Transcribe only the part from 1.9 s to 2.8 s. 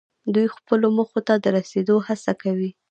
هڅه کوي.